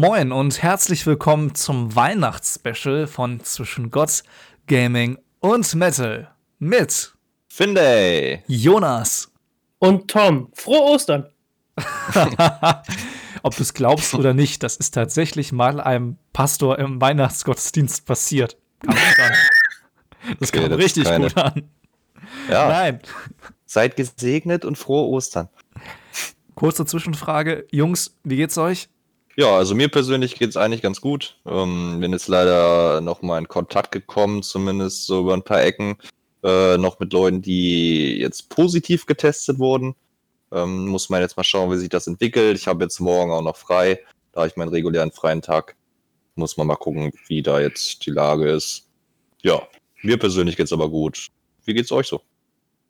[0.00, 4.22] Moin und herzlich willkommen zum Weihnachtsspecial von Zwischen Gott,
[4.66, 7.12] Gaming und Metal mit
[7.48, 9.30] Finday, Jonas
[9.78, 10.48] und Tom.
[10.54, 11.26] Frohe Ostern!
[13.42, 18.56] Ob du es glaubst oder nicht, das ist tatsächlich mal einem Pastor im Weihnachtsgottesdienst passiert.
[18.80, 18.94] Kam.
[20.38, 21.68] Das Okay, kam das ist richtig keine- gut an.
[22.48, 23.00] Ja, Nein.
[23.66, 25.50] seid gesegnet und frohe Ostern.
[26.54, 27.66] Kurze Zwischenfrage.
[27.70, 28.88] Jungs, wie geht's euch?
[29.40, 31.38] Ja, also mir persönlich geht es eigentlich ganz gut.
[31.46, 35.96] Ähm, bin jetzt leider noch mal in Kontakt gekommen, zumindest so über ein paar Ecken,
[36.44, 39.94] äh, noch mit Leuten, die jetzt positiv getestet wurden.
[40.52, 42.58] Ähm, muss man jetzt mal schauen, wie sich das entwickelt.
[42.58, 44.00] Ich habe jetzt morgen auch noch frei,
[44.32, 45.74] da ich meinen regulären freien Tag.
[46.34, 48.90] Muss man mal gucken, wie da jetzt die Lage ist.
[49.40, 49.66] Ja,
[50.02, 51.28] mir persönlich geht's aber gut.
[51.64, 52.20] Wie geht's euch so?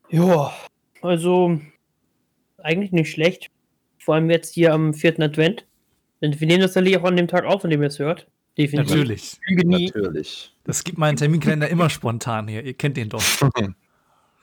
[0.08, 0.52] Ja,
[1.00, 1.60] also
[2.58, 3.52] eigentlich nicht schlecht.
[4.00, 5.64] Vor allem jetzt hier am vierten Advent.
[6.20, 8.26] Denn wir nehmen das natürlich auch an dem Tag auf, an dem ihr es hört.
[8.58, 8.90] Definitiv.
[8.96, 9.40] Natürlich.
[9.48, 10.54] Natürlich.
[10.64, 12.62] Das gibt meinen Terminkalender immer spontan hier.
[12.64, 13.22] Ihr kennt den doch.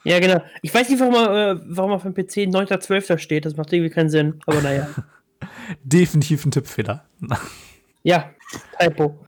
[0.03, 0.41] Ja, genau.
[0.61, 3.17] Ich weiß nicht, warum, er, äh, warum auf dem PC 9.12.
[3.17, 3.45] steht.
[3.45, 4.39] Das macht irgendwie keinen Sinn.
[4.45, 4.87] Aber naja.
[5.83, 7.05] Definitiv ein Tippfehler.
[8.03, 8.31] ja,
[8.79, 9.19] Typo.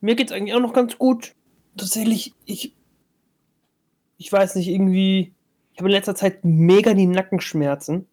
[0.00, 1.34] Mir geht's eigentlich auch noch ganz gut.
[1.76, 2.72] Tatsächlich, ich.
[4.18, 5.34] Ich weiß nicht, irgendwie.
[5.72, 8.06] Ich habe in letzter Zeit mega die Nackenschmerzen.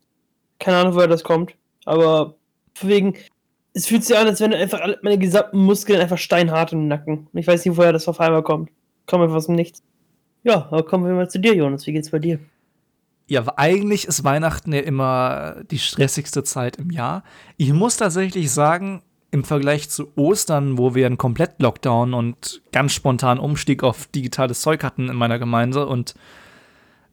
[0.59, 1.55] Keine Ahnung, woher das kommt.
[1.85, 2.35] Aber
[2.81, 3.13] wegen.
[3.73, 7.27] Es fühlt sich an, als wenn einfach alle meine gesamten Muskeln einfach steinhart im Nacken.
[7.33, 8.69] Ich weiß nicht, woher das auf einmal kommt.
[9.07, 9.81] Kommt einfach aus dem Nichts.
[10.43, 11.87] Ja, aber kommen wir mal zu dir, Jonas.
[11.87, 12.39] Wie geht's bei dir?
[13.27, 17.23] Ja, eigentlich ist Weihnachten ja immer die stressigste Zeit im Jahr.
[17.57, 23.39] Ich muss tatsächlich sagen, im Vergleich zu Ostern, wo wir einen Komplett-Lockdown und ganz spontan
[23.39, 26.13] Umstieg auf digitales Zeug hatten in meiner Gemeinde und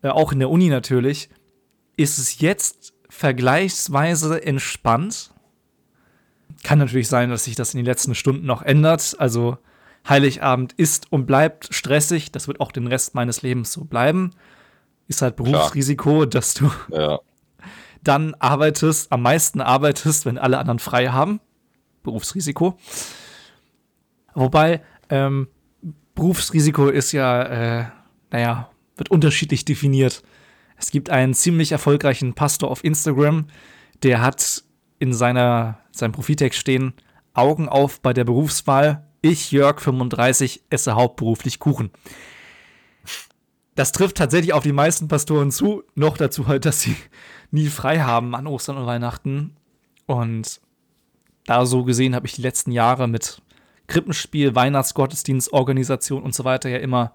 [0.02, 1.30] äh, auch in der Uni natürlich,
[1.97, 5.30] ist es jetzt vergleichsweise entspannt.
[6.62, 9.16] Kann natürlich sein, dass sich das in den letzten Stunden noch ändert.
[9.18, 9.58] Also
[10.08, 12.32] Heiligabend ist und bleibt stressig.
[12.32, 14.30] Das wird auch den Rest meines Lebens so bleiben.
[15.08, 17.18] Ist halt Berufsrisiko, dass du Ja.
[18.02, 21.40] dann arbeitest, am meisten arbeitest, wenn alle anderen frei haben.
[22.02, 22.78] Berufsrisiko.
[24.34, 25.48] Wobei, ähm,
[26.14, 27.84] Berufsrisiko ist ja, äh,
[28.30, 30.22] naja, wird unterschiedlich definiert.
[30.77, 33.46] Es gibt einen ziemlich erfolgreichen Pastor auf Instagram,
[34.02, 34.64] der hat
[35.00, 36.92] in seiner, seinem Profiltext stehen,
[37.34, 39.08] Augen auf bei der Berufswahl.
[39.22, 41.90] Ich, Jörg, 35, esse hauptberuflich Kuchen.
[43.74, 45.83] Das trifft tatsächlich auf die meisten Pastoren zu.
[45.94, 46.94] Noch dazu halt, dass sie
[47.50, 49.56] nie frei haben an Ostern und Weihnachten.
[50.06, 50.60] Und
[51.46, 53.42] da so gesehen habe ich die letzten Jahre mit
[53.86, 57.12] Krippenspiel, Weihnachtsgottesdienst, Organisation und so weiter ja immer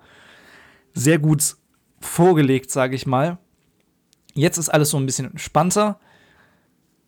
[0.94, 1.56] sehr gut
[2.00, 3.38] vorgelegt, sage ich mal.
[4.34, 6.00] Jetzt ist alles so ein bisschen entspannter.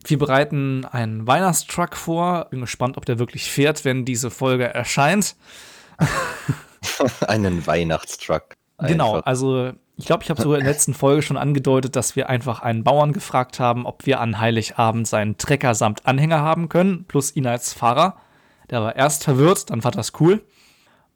[0.06, 2.46] Wir bereiten einen Weihnachtstruck vor.
[2.50, 5.36] Bin gespannt, ob der wirklich fährt, wenn diese Folge erscheint.
[7.28, 8.56] Einen Weihnachtstruck.
[8.80, 9.26] Genau, Einfach.
[9.26, 12.62] also ich glaube, ich habe sogar in der letzten Folge schon angedeutet, dass wir einfach
[12.62, 17.36] einen Bauern gefragt haben, ob wir an Heiligabend seinen Trecker samt Anhänger haben können, plus
[17.36, 18.18] ihn als Fahrer.
[18.70, 20.46] Der war erst verwirrt, dann fand das cool.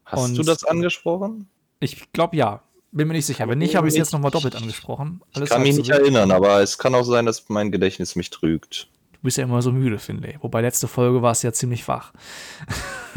[0.05, 1.47] Hast und- du das angesprochen?
[1.79, 3.47] Ich glaube ja, bin mir nicht sicher.
[3.47, 5.21] Wenn nicht, habe ich es jetzt nochmal doppelt angesprochen.
[5.31, 6.01] Ich Alles kann halb mich so nicht wild.
[6.01, 8.87] erinnern, aber es kann auch sein, dass mein Gedächtnis mich trügt.
[9.13, 10.43] Du bist ja immer so müde, finde ich.
[10.43, 12.13] Wobei letzte Folge war es ja ziemlich wach.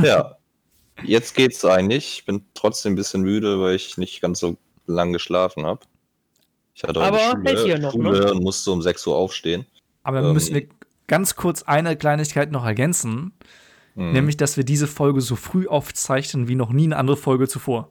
[0.03, 0.37] Ja.
[1.03, 2.19] Jetzt geht's eigentlich.
[2.19, 5.81] Ich bin trotzdem ein bisschen müde, weil ich nicht ganz so lang geschlafen habe.
[6.75, 8.33] Ich hatte Aber heute hält Schule, hier noch, Schule ne?
[8.33, 9.67] und musste um 6 Uhr aufstehen.
[10.03, 10.35] Aber dann Ähm.
[10.35, 10.69] müssen wir
[11.07, 13.33] ganz kurz eine Kleinigkeit noch ergänzen.
[13.95, 17.49] Hm, Nämlich, dass wir diese Folge so früh aufzeichnen wie noch nie eine andere Folge
[17.49, 17.91] zuvor.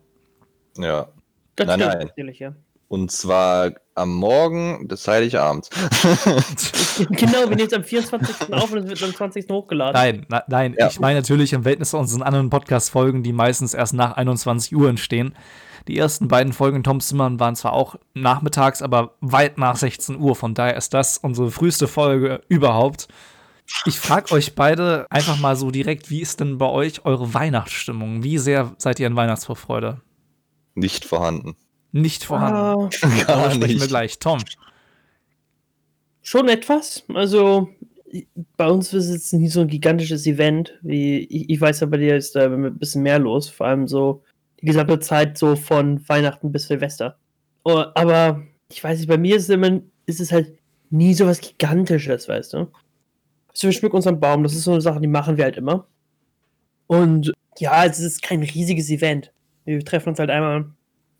[0.78, 1.08] Ja.
[1.56, 1.97] Das Nein, nein.
[2.00, 2.53] natürlich, ja.
[2.88, 5.69] Und zwar am Morgen des Heiligabends.
[7.09, 8.53] genau, wir nehmen es am 24.
[8.53, 9.50] auf und es wird am 20.
[9.50, 9.94] hochgeladen.
[9.94, 10.88] Nein, na, nein, Ja.
[10.88, 14.90] ich meine natürlich im Verhältnis zu unseren anderen Podcast-Folgen, die meistens erst nach 21 Uhr
[14.90, 15.36] entstehen.
[15.88, 20.18] Die ersten beiden Folgen in Toms Zimmern waren zwar auch nachmittags, aber weit nach 16
[20.19, 20.36] Uhr.
[20.36, 23.08] Von daher ist das unsere früheste Folge überhaupt.
[23.86, 28.24] Ich frage euch beide einfach mal so direkt, wie ist denn bei euch eure Weihnachtsstimmung?
[28.24, 30.01] Wie sehr seid ihr in Weihnachtsvorfreude?
[30.75, 31.56] Nicht vorhanden.
[31.92, 32.58] Nicht vorhanden.
[32.58, 34.20] Ah, Darüber Gar sprechen wir gleich.
[34.20, 34.40] Tom.
[36.22, 37.04] schon etwas.
[37.14, 37.70] Also,
[38.58, 40.78] bei uns ist es nicht so ein gigantisches Event.
[40.81, 43.50] Wie, ich, ich weiß ja, bei dir ist da ein bisschen mehr los.
[43.50, 44.24] Vor allem so
[44.62, 47.18] die gesamte Zeit so von Weihnachten bis Silvester.
[47.64, 50.58] Oh, aber ich weiß nicht, bei mir ist es immer, ist es halt
[50.90, 52.58] nie so was Gigantisches, weißt du?
[53.50, 55.88] Also wir schmücken unseren Baum, das ist so eine Sache, die machen wir halt immer.
[56.88, 59.31] Und ja, es ist kein riesiges Event.
[59.65, 60.65] Wir treffen uns halt einmal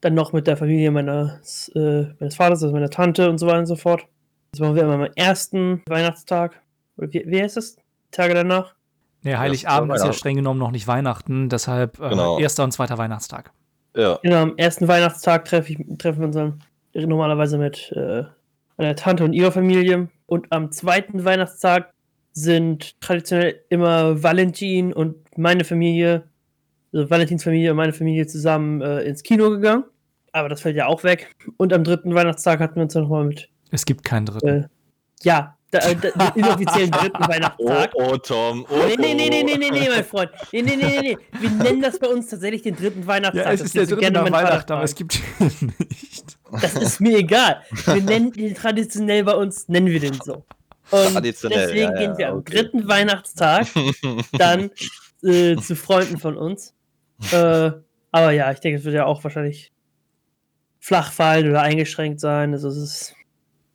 [0.02, 3.60] dann noch mit der Familie meines, äh, meines Vaters, also meiner Tante und so weiter
[3.60, 4.06] und so fort.
[4.52, 6.62] Das machen wir immer am ersten Weihnachtstag.
[6.98, 7.78] Oder wie, wie heißt das?
[8.12, 8.76] Tage danach?
[9.24, 10.18] Nee, Heiligabend Ja, ist ja Weihnachten.
[10.20, 12.38] streng genommen noch nicht Weihnachten, deshalb äh, Genau.
[12.38, 13.52] erster und zweiter Weihnachtstag.
[13.96, 14.20] Ja.
[14.22, 16.60] Genau, am ersten Weihnachtstag treff ich, treffen wir uns dann
[16.94, 18.24] normalerweise mit äh,
[18.78, 20.10] meiner Tante und ihrer Familie.
[20.26, 21.92] Und am zweiten Weihnachtstag
[22.34, 26.24] sind traditionell immer Valentin und meine Familie,
[26.94, 29.84] also Valentins Familie und meine Familie zusammen äh, ins Kino gegangen.
[30.32, 31.36] Aber das fällt ja auch weg.
[31.58, 34.48] Und am dritten Weihnachtstag hatten wir uns dann nochmal mit, Es gibt keinen dritten.
[34.48, 34.68] äh,
[35.22, 37.92] ja, da, äh, da, den inoffiziellen dritten Oh, Weihnachtstag.
[37.96, 38.66] oh, Tom.
[38.70, 39.58] Oh, Nee, nee, nee, nee, nee, oh.
[39.58, 40.32] nee, nee, mein Freund.
[40.52, 41.18] Nee, nee, nee, nee, nee.
[41.40, 43.46] Wir nennen das bei uns tatsächlich den dritten Weihnachtstag.
[43.46, 45.74] ja, es Das ist der dritte gerne nach mein Vater Weihnachten, aber es gibt ihn
[45.90, 46.38] nicht.
[46.62, 47.62] Das ist mir egal.
[47.86, 50.46] Wir nennen den traditionell bei uns, nennen wir den so.
[50.92, 52.54] Und Traditionell, deswegen ja, ja, gehen wir am okay.
[52.56, 53.68] dritten Weihnachtstag
[54.34, 54.70] dann
[55.24, 56.74] äh, zu Freunden von uns.
[57.32, 57.72] Äh,
[58.12, 59.72] aber ja, ich denke, es wird ja auch wahrscheinlich
[60.80, 62.54] flach fallen oder eingeschränkt sein.
[62.54, 63.16] Also es ist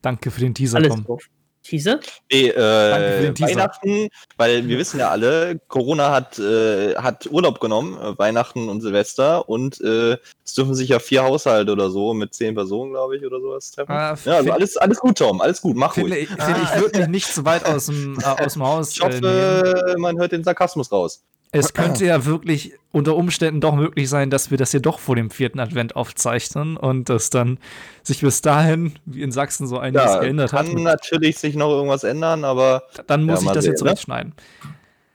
[0.01, 1.17] Danke für den Teaser, alles Tom.
[1.61, 1.99] Teaser?
[2.31, 3.51] Nee, Danke für äh, den Teaser.
[3.51, 4.07] Weihnachten,
[4.37, 9.49] weil wir wissen ja alle, Corona hat, äh, hat Urlaub genommen, äh, Weihnachten und Silvester
[9.49, 13.25] und äh, es dürfen sich ja vier Haushalte oder so mit zehn Personen, glaube ich,
[13.25, 13.91] oder sowas treffen.
[13.91, 16.29] Ah, ja, also alles, alles gut, Tom, alles gut, mach Finde, ruhig.
[16.31, 19.01] ich- finde ich würde mich nicht zu weit aus dem, äh, aus dem Haus Ich
[19.01, 21.23] äh, hoffe, man hört den Sarkasmus raus.
[21.51, 25.15] Es könnte ja wirklich unter Umständen doch möglich sein, dass wir das hier doch vor
[25.15, 27.57] dem vierten Advent aufzeichnen und dass dann
[28.03, 30.67] sich bis dahin, wie in Sachsen, so einiges Ja, geändert hat.
[30.67, 33.95] kann natürlich sich noch irgendwas ändern, aber Dann muss Ja, ich das jetzt sehen, ne?
[33.95, 34.33] zurechtschneiden.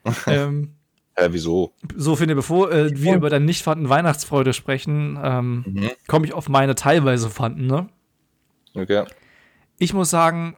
[0.27, 0.71] ähm,
[1.15, 1.73] äh, wieso?
[1.97, 5.91] so, finde, bevor äh, wir über deine nicht vorhandene Weihnachtsfreude sprechen, ähm, Mhm.
[6.09, 7.89] komme ich auf meine teilweise vorhandene.
[8.75, 9.05] Okay.
[9.79, 10.57] Ich muss sagen,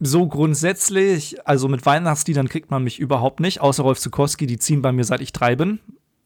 [0.00, 4.82] so grundsätzlich, also mit Weihnachtsliedern kriegt man mich überhaupt nicht, außer Rolf Zukowski, die ziehen
[4.82, 5.78] bei mir seit ich drei bin.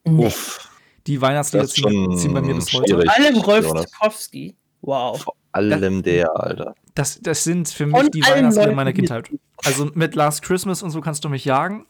[0.04, 0.68] Uff,
[1.06, 2.94] Die Weihnachtslieder Das ziehen, schon ziehen bei mir bis heute.
[2.94, 3.66] Vor allem Rolf.
[3.66, 4.56] Zukowski.
[4.82, 5.24] Wow.
[5.52, 6.74] allem der, Alter.
[6.94, 9.30] Das, das sind für mich Und die Weihnachtslieder meiner Kindheit.
[9.64, 11.86] Also mit Last Christmas und so kannst du mich jagen.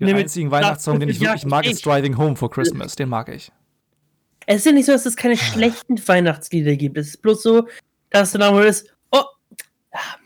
[0.00, 2.96] Den Nee, einzigen Weihnachtssong, den ich wirklich mag, ich ist Driving Home for Christmas.
[2.96, 3.52] Den mag ich.
[4.46, 6.98] Es ist ja nicht so, dass es keine schlechten Weihnachtslieder gibt.
[6.98, 7.68] Es ist bloß so,
[8.10, 8.91] dass du dann ist,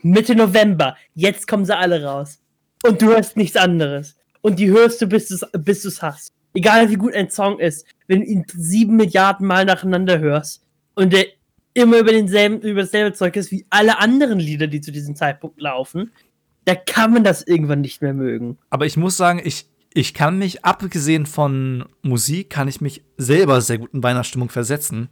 [0.01, 2.39] Mitte November, jetzt kommen sie alle raus.
[2.85, 4.15] Und du hörst nichts anderes.
[4.41, 6.33] Und die hörst du, bis du es bis hast.
[6.53, 10.63] Egal wie gut ein Song ist, wenn du ihn sieben Milliarden Mal nacheinander hörst
[10.95, 11.25] und der
[11.73, 15.61] immer über denselben, über dasselbe Zeug ist wie alle anderen Lieder, die zu diesem Zeitpunkt
[15.61, 16.11] laufen,
[16.65, 18.57] da kann man das irgendwann nicht mehr mögen.
[18.69, 23.61] Aber ich muss sagen, ich, ich kann mich, abgesehen von Musik, kann ich mich selber
[23.61, 25.09] sehr gut in Weihnachtsstimmung versetzen.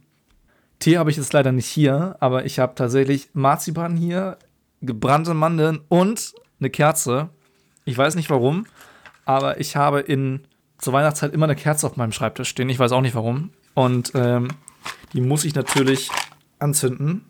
[0.80, 4.36] Tee habe ich jetzt leider nicht hier, aber ich habe tatsächlich Marzipan hier,
[4.86, 7.28] gebrannte Mandeln und eine Kerze.
[7.84, 8.66] Ich weiß nicht warum,
[9.24, 10.46] aber ich habe in
[10.78, 12.68] zur Weihnachtszeit immer eine Kerze auf meinem Schreibtisch stehen.
[12.68, 13.50] Ich weiß auch nicht warum.
[13.74, 14.48] Und ähm,
[15.12, 16.10] die muss ich natürlich
[16.58, 17.24] anzünden.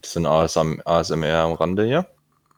[0.00, 2.06] Bisschen ASM, ASMR am Rande hier.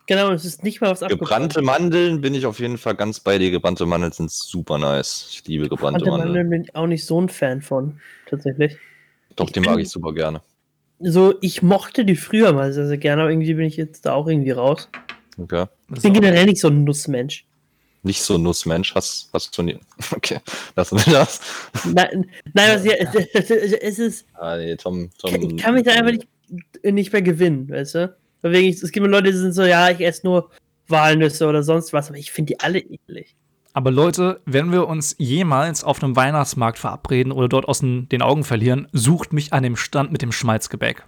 [0.06, 3.36] Genau, es ist nicht mal was Gebrannte Mandeln bin ich auf jeden Fall ganz bei
[3.36, 3.50] dir.
[3.50, 5.28] Gebrannte Mandeln sind super nice.
[5.30, 6.28] Ich liebe gebrannte Gebrannte Mandeln.
[6.28, 8.78] Mandeln bin ich auch nicht so ein Fan von, tatsächlich.
[9.36, 10.40] Doch, den mag ich super gerne.
[11.00, 14.14] So, ich mochte die früher mal sehr, sehr gerne, aber irgendwie bin ich jetzt da
[14.14, 14.88] auch irgendwie raus.
[15.38, 15.66] Okay.
[15.94, 17.46] Ich bin generell nicht so ein Nussmensch.
[18.02, 18.94] Nicht so ein Nussmensch.
[18.94, 19.78] Hast, hast du nie.
[20.14, 20.40] Okay.
[20.76, 21.40] Lassen wir das.
[21.84, 22.84] Nein, nein was
[23.50, 25.34] es, es ist, Ah, nee, Tom, Tom.
[25.34, 26.26] ich kann mich da einfach nicht,
[26.84, 28.16] nicht mehr gewinnen, weißt du?
[28.42, 30.50] Deswegen, es gibt Leute, die sind so, ja, ich esse nur
[30.88, 33.36] Walnüsse oder sonst was, aber ich finde die alle eklig.
[33.72, 38.44] Aber Leute, wenn wir uns jemals auf einem Weihnachtsmarkt verabreden oder dort aus den Augen
[38.44, 41.04] verlieren, sucht mich an dem Stand mit dem Schmalzgebäck.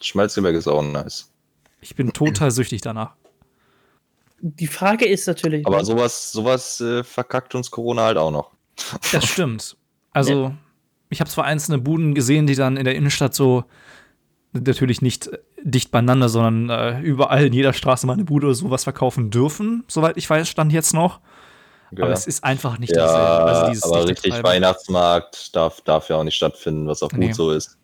[0.00, 1.30] Schmalzgebäck ist auch nice.
[1.80, 3.14] Ich bin total süchtig danach.
[4.40, 8.50] Die Frage ist natürlich, Aber sowas, sowas äh, verkackt uns Corona halt auch noch.
[9.12, 9.76] Das stimmt.
[10.12, 10.54] Also,
[11.08, 13.64] ich habe zwar einzelne Buden gesehen, die dann in der Innenstadt so
[14.52, 18.54] natürlich nicht äh, dicht beieinander, sondern äh, überall in jeder Straße mal eine Bude oder
[18.54, 21.20] sowas verkaufen dürfen, soweit ich weiß, stand jetzt noch.
[22.02, 23.50] Aber es ist einfach nicht ja, dasselbe.
[23.50, 24.42] Also dieses aber richtig.
[24.42, 27.28] Weihnachtsmarkt darf, darf ja auch nicht stattfinden, was auch Nee.
[27.28, 27.78] gut so ist.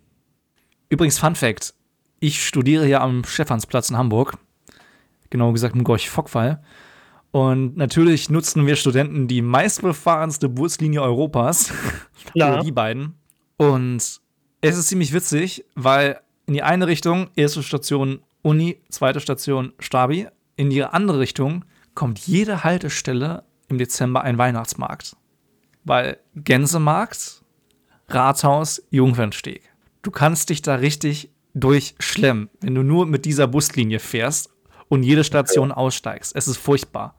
[0.89, 1.75] Übrigens, Fun Fact:
[2.19, 4.35] Ich studiere ja am Stephansplatz in Hamburg.
[5.31, 6.61] Genau gesagt im Gorch-Fockfall.
[7.31, 11.73] Und natürlich nutzen wir Studenten die meistbefahrenste Buslinie Europas.
[12.33, 12.55] Klar.
[12.55, 13.15] Oder die beiden.
[13.57, 14.21] Und
[14.63, 20.27] es ist ziemlich witzig, weil in die eine Richtung, erste Station Uni, zweite Station Stabi,
[20.57, 21.65] in die andere Richtung
[21.95, 25.17] kommt jede Haltestelle im Dezember ein Weihnachtsmarkt.
[25.85, 27.43] Weil Gänsemarkt,
[28.09, 29.63] Rathaus, Jungfernsteg.
[30.03, 34.51] Du kannst dich da richtig durchschlemmen, wenn du nur mit dieser Buslinie fährst
[34.89, 36.35] und jede Station aussteigst.
[36.35, 37.15] Es ist furchtbar.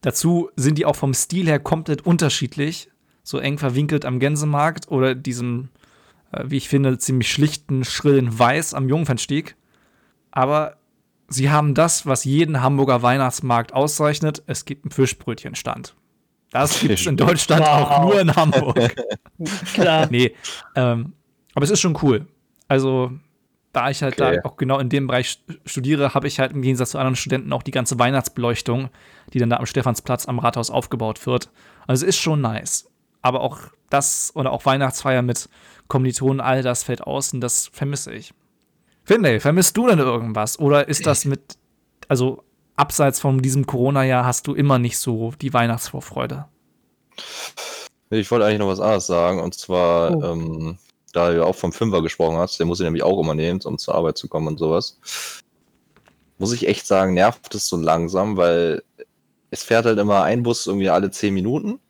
[0.00, 2.90] Dazu sind die auch vom Stil her komplett unterschiedlich.
[3.22, 5.70] So eng verwinkelt am Gänsemarkt oder diesem,
[6.32, 9.56] äh, wie ich finde, ziemlich schlichten, schrillen Weiß am Jungfernstieg.
[10.30, 10.77] Aber
[11.28, 14.42] sie haben das, was jeden Hamburger Weihnachtsmarkt auszeichnet.
[14.46, 15.94] Es gibt einen Fischbrötchenstand.
[16.50, 17.68] Das gibt es in Deutschland Wow.
[17.90, 18.96] auch nur in Hamburg.
[19.74, 20.06] Klar.
[20.10, 20.34] nee,
[20.74, 21.12] ähm,
[21.54, 22.26] aber es ist schon cool.
[22.68, 23.12] Also,
[23.72, 24.40] da ich halt Okay.
[24.42, 27.16] da auch genau in dem Bereich st- studiere, habe ich halt im Gegensatz zu anderen
[27.16, 28.88] Studenten auch die ganze Weihnachtsbeleuchtung,
[29.34, 31.50] die dann da am Stephansplatz am Rathaus aufgebaut wird.
[31.86, 32.90] Also, es ist schon nice.
[33.20, 33.58] Aber auch
[33.90, 35.48] das oder auch Weihnachtsfeier mit
[35.88, 38.32] Kommilitonen, all das fällt aus und das vermisse ich.
[39.08, 40.58] Finlay, vermisst du denn irgendwas?
[40.58, 41.56] Oder ist das mit,
[42.08, 42.44] also
[42.76, 46.44] abseits von diesem Corona-Jahr, hast du immer nicht so die Weihnachtsvorfreude?
[48.10, 50.24] Ich wollte eigentlich noch was anderes sagen, und zwar, Oh.
[50.24, 50.78] ähm,
[51.14, 53.78] da du auch vom Fünfer gesprochen hast, den muss ich nämlich auch immer nehmen, um
[53.78, 54.98] zur Arbeit zu kommen und sowas.
[56.36, 58.82] Muss ich echt sagen, nervt es so langsam, weil
[59.50, 61.80] es fährt halt immer ein Bus irgendwie alle zehn Minuten.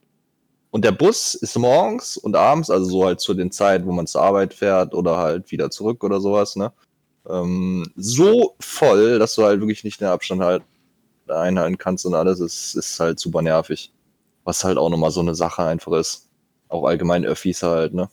[0.70, 4.06] Und der Bus ist morgens und abends, also so halt zu den Zeiten, wo man
[4.06, 6.72] zur Arbeit fährt oder halt wieder zurück oder sowas, ne?
[7.28, 10.62] Ähm, so voll, dass du halt wirklich nicht den Abstand halt
[11.28, 13.92] einhalten kannst und alles, ist, ist halt super nervig.
[14.44, 16.28] Was halt auch nochmal so eine Sache einfach ist.
[16.68, 18.08] Auch allgemein Öffis halt, ne?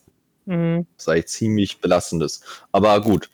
[0.45, 0.85] Mhm.
[1.05, 2.41] Eigentlich ziemlich belastendes.
[2.71, 3.29] Aber gut.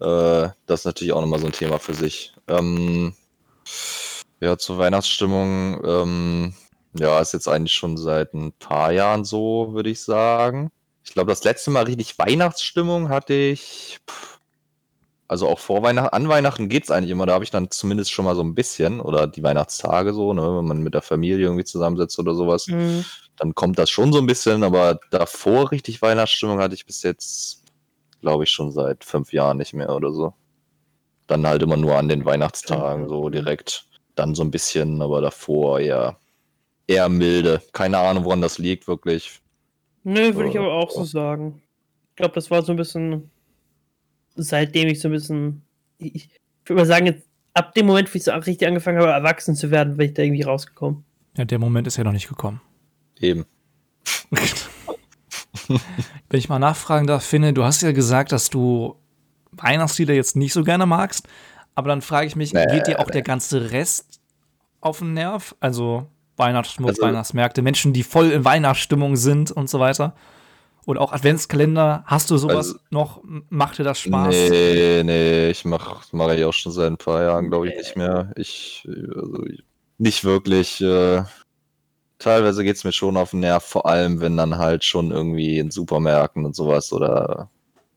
[0.00, 2.34] Äh, das ist natürlich auch nochmal so ein Thema für sich.
[2.48, 3.14] Ähm,
[4.40, 6.54] ja, zur Weihnachtsstimmung, ähm,
[6.94, 10.70] ja, ist jetzt eigentlich schon seit ein paar Jahren so, würde ich sagen.
[11.04, 13.98] Ich glaube, das letzte Mal richtig Weihnachtsstimmung hatte ich.
[14.08, 14.37] Pff,
[15.28, 18.24] also auch vor Weihnachten, an Weihnachten geht's eigentlich immer, da habe ich dann zumindest schon
[18.24, 21.64] mal so ein bisschen, oder die Weihnachtstage so, ne, wenn man mit der Familie irgendwie
[21.64, 23.04] zusammensetzt oder sowas Mhm.
[23.36, 27.62] dann kommt das schon so ein bisschen, aber davor richtig Weihnachtsstimmung hatte ich bis jetzt,
[28.20, 30.34] glaube ich, schon seit fünf Jahren nicht mehr oder so.
[31.28, 33.86] Dann halt immer nur an den Weihnachtstagen so direkt.
[34.14, 36.18] Dann so ein bisschen, aber davor eher,
[36.86, 37.62] eher milde.
[37.72, 39.40] Keine Ahnung, woran das liegt, wirklich.
[40.02, 41.62] Nö, würde ich aber auch so sagen.
[42.10, 43.30] Ich glaube, das war so ein bisschen,
[44.42, 45.62] seitdem ich so ein bisschen,
[45.98, 46.30] ich, ich
[46.64, 49.70] würde mal sagen, jetzt, ab dem Moment, wo ich so richtig angefangen habe, erwachsen zu
[49.70, 51.04] werden, bin ich da irgendwie rausgekommen.
[51.36, 52.60] Ja, der Moment ist ja noch nicht gekommen.
[53.20, 53.44] Eben.
[55.68, 58.96] Wenn ich mal nachfragen darf, Finne, du hast ja gesagt, dass du
[59.52, 61.28] Weihnachtslieder jetzt nicht so gerne magst,
[61.74, 64.20] aber dann frage ich mich, Nee, geht dir auch der ganze Rest
[64.80, 65.54] auf den Nerv?
[65.60, 70.14] Also Weihnachtsschmuck, Also- Weihnachtsmärkte, Menschen, die voll in Weihnachtsstimmung sind und so weiter.
[70.88, 72.02] Oder auch Adventskalender.
[72.06, 73.22] Hast du sowas Also- noch?
[73.50, 74.34] Macht dir das Spaß?
[74.34, 77.94] Nee, nee, ich mach, mache ich auch schon seit ein paar Jahren, glaube ich, nicht
[77.94, 78.32] mehr.
[78.36, 79.62] Ich, also, ich-
[79.98, 80.80] nicht wirklich.
[80.80, 81.24] Äh,
[82.18, 85.70] teilweise geht's mir schon auf den Nerv, vor allem wenn dann halt schon irgendwie in
[85.70, 87.50] Supermärkten und sowas oder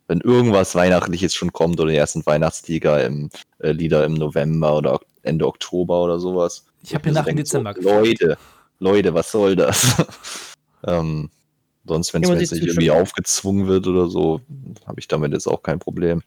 [0.09, 3.29] wenn irgendwas Weihnachtliches schon kommt oder die ersten Weihnachtslieder im
[3.59, 6.65] äh, Lieder im November oder Ende Oktober oder sowas.
[6.83, 8.37] Ich habe Wo mir so nach dem Dezember so, Leute,
[8.79, 9.95] Leute, was soll das?
[10.85, 11.29] ähm,
[11.85, 14.41] sonst, wenn es Ja, mir jetzt nicht irgendwie aufgezwungen wird oder so,
[14.85, 16.21] habe ich damit jetzt auch kein Problem.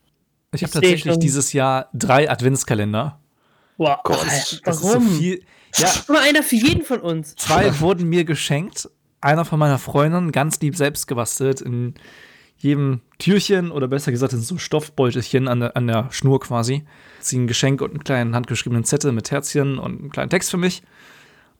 [0.53, 3.19] Ich habe tatsächlich schon- dieses Jahr drei Adventskalender.
[3.77, 5.09] Wow, Gott, Alter, Das ist so warum?
[5.19, 5.43] viel.
[5.77, 7.35] Ja, Immer einer für jeden von uns.
[7.37, 8.89] Zwei wurden mir geschenkt.
[9.21, 11.95] Einer von meiner Freundin, ganz lieb selbst gebastelt, in
[12.59, 16.85] jedem Türchen oder besser gesagt in so Stoffbeutelchen an der, an der Schnur quasi.
[17.21, 20.57] Sie ein Geschenk und einen kleinen handgeschriebenen Zettel mit Herzchen und einen kleinen Text für
[20.57, 20.83] mich.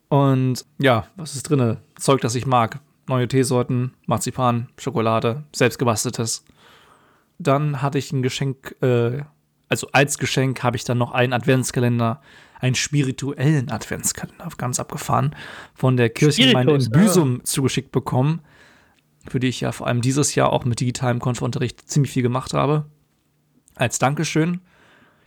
[0.09, 1.79] Und ja, was ist drinne?
[1.99, 2.79] Zeug, das ich mag.
[3.07, 6.45] Neue Teesorten, Marzipan, Schokolade, selbstgebasteltes.
[7.39, 9.23] Dann hatte ich ein Geschenk, äh,
[9.69, 12.23] also als Geschenk habe ich dann noch einen Adventskalender,
[12.61, 15.35] einen spirituellen Adventskalender, ganz abgefahren,
[15.75, 16.91] von der Kirchengemeinde in ah.
[16.91, 18.41] Büsum zugeschickt bekommen,
[19.29, 22.55] für die ich ja vor allem dieses Jahr auch mit digitalem Konferunterricht ziemlich viel gemacht
[22.55, 22.87] habe.
[23.75, 24.61] Als Dankeschön.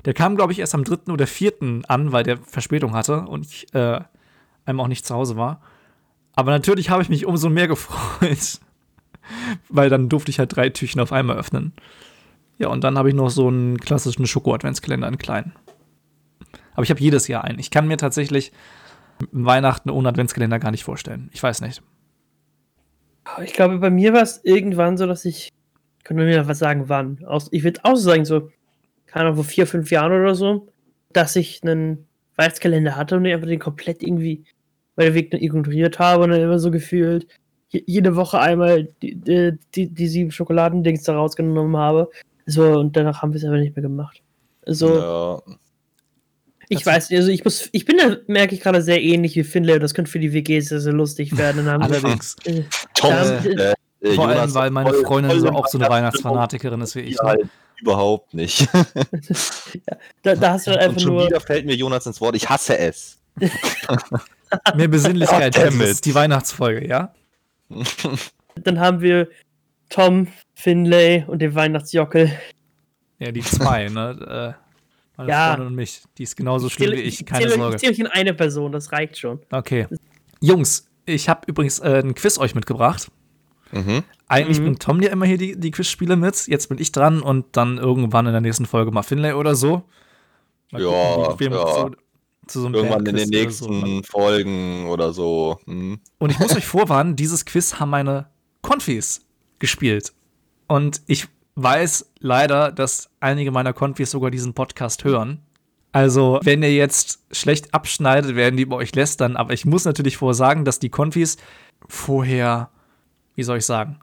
[0.06, 1.12] Der kam, glaube ich, erst am 3.
[1.12, 1.82] oder 4.
[1.88, 4.00] an, weil der Verspätung hatte und ich äh,
[4.66, 5.62] einmal auch nicht zu Hause war.
[6.38, 8.60] Aber natürlich habe ich mich umso mehr gefreut,
[9.70, 11.74] weil dann durfte ich halt drei Tüchen auf einmal öffnen.
[12.60, 15.54] Ja, und dann habe ich noch so einen klassischen Schoko-Adventskalender in klein.
[16.76, 17.58] Aber ich habe jedes Jahr einen.
[17.58, 18.52] Ich kann mir tatsächlich
[19.32, 21.32] Weihnachten ohne Adventskalender gar nicht vorstellen.
[21.34, 21.82] Ich weiß nicht.
[23.44, 25.52] Ich glaube, bei mir war es irgendwann so, dass ich,
[25.98, 27.26] ich könnte mir was sagen, wann.
[27.50, 28.52] Ich würde auch sagen, so,
[29.08, 30.68] keine Ahnung, vor vier, fünf Jahren oder so,
[31.14, 34.46] dass ich einen Weihnachtskalender hatte und ich einfach den komplett irgendwie
[35.06, 37.28] der Weg ignoriert habe und dann immer so gefühlt
[37.70, 42.10] je- jede Woche einmal die, die, die, die sieben Schokoladendings da rausgenommen habe.
[42.46, 44.22] So, und danach haben wir es aber nicht mehr gemacht.
[44.66, 45.42] So, Ja,
[46.70, 49.44] ich weiß nicht, also ich muss, ich bin da, merke ich gerade, sehr ähnlich wie
[49.44, 51.66] Finlay und das könnte für die WGs sehr, sehr lustig werden.
[51.66, 52.36] Dann haben wir, Allerdings.
[52.46, 52.64] äh,
[52.94, 55.68] Tom, Ja, äh, äh, Vor allem, Jonas, weil meine voll- Freundin voll so im auch
[55.68, 55.90] so eine.
[55.90, 57.16] Weihnachtsfanatikerin ist wie ich.
[57.16, 57.30] Ja, Ne?
[57.30, 57.48] halt
[57.82, 58.68] überhaupt nicht.
[60.24, 61.26] da, da hast du halt Und einfach schon nur.
[61.28, 62.36] wieder fällt mir Jonas ins Wort.
[62.36, 63.18] Ich hasse es.
[64.76, 65.56] Mehr Besinnlichkeit.
[65.56, 65.78] James.
[65.80, 67.14] Das ist die Weihnachtsfolge, ja?
[68.64, 69.28] Dann haben wir
[69.90, 72.32] Tom, Finlay und den Weihnachtsjockel.
[73.20, 74.56] Ja, die zwei, ne?
[74.58, 75.48] Äh, Meine Ja.
[75.50, 76.02] Freundin und mich.
[76.18, 77.76] Die ist genauso schlimm wie ich, keine zähle, Sorge.
[77.76, 79.40] Ich zähle euch in eine Person, das reicht schon.
[79.52, 79.88] Okay.
[80.42, 83.10] Jungs, ich habe übrigens äh, ein Quiz euch mitgebracht.
[83.72, 84.04] Mhm.
[84.28, 84.64] Eigentlich Mhm.
[84.66, 86.48] bringt Tom ja immer hier die, die Quizspiele mit.
[86.48, 89.84] Jetzt bin ich dran und dann irgendwann in der nächsten Folge mal Finlay oder so.
[90.72, 91.90] Mal Ja, gucken, ja.
[92.48, 95.60] Zu so einem Irgendwann in den oder nächsten Folgen oder so.
[95.66, 96.00] Hm.
[96.18, 98.28] Und ich muss euch vorwarnen, dieses Quiz haben meine
[98.62, 99.22] Konfis
[99.60, 100.14] gespielt.
[100.68, 105.40] Und ich weiß leider, dass einige meiner Konfis sogar diesen Podcast hören.
[105.92, 109.36] Also, wenn ihr jetzt schlecht abschneidet, werden die bei euch lästern.
[109.36, 111.38] Aber ich muss natürlich vorsagen, dass die Konfis
[111.88, 112.70] vorher,
[113.36, 114.00] wie soll ich sagen,